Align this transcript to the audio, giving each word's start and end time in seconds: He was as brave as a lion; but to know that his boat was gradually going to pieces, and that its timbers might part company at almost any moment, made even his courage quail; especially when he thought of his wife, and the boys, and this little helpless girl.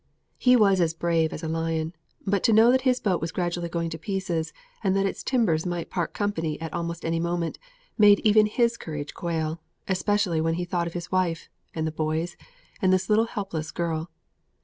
He 0.39 0.55
was 0.55 0.81
as 0.81 0.95
brave 0.95 1.31
as 1.31 1.43
a 1.43 1.47
lion; 1.47 1.93
but 2.25 2.41
to 2.45 2.53
know 2.53 2.71
that 2.71 2.81
his 2.81 2.99
boat 2.99 3.21
was 3.21 3.31
gradually 3.31 3.69
going 3.69 3.91
to 3.91 3.99
pieces, 3.99 4.51
and 4.83 4.95
that 4.95 5.05
its 5.05 5.21
timbers 5.21 5.63
might 5.63 5.91
part 5.91 6.11
company 6.11 6.59
at 6.59 6.73
almost 6.73 7.05
any 7.05 7.19
moment, 7.19 7.59
made 7.99 8.19
even 8.21 8.47
his 8.47 8.77
courage 8.77 9.13
quail; 9.13 9.61
especially 9.87 10.41
when 10.41 10.55
he 10.55 10.65
thought 10.65 10.87
of 10.87 10.93
his 10.93 11.11
wife, 11.11 11.49
and 11.75 11.85
the 11.85 11.91
boys, 11.91 12.35
and 12.81 12.91
this 12.91 13.11
little 13.11 13.25
helpless 13.25 13.69
girl. 13.69 14.09